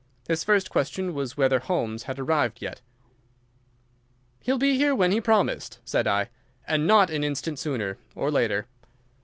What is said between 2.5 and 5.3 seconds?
yet. "He'll be here when he